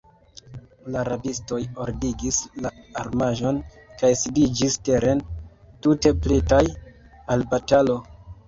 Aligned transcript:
La 0.93 1.01
rabistoj 1.09 1.59
ordigis 1.83 2.39
la 2.65 2.71
armaĵon 3.03 3.61
kaj 4.01 4.11
sidiĝis 4.23 4.79
teren, 4.89 5.23
tute 5.87 6.17
pretaj 6.25 6.65
al 7.37 7.47
batalo. 7.55 8.03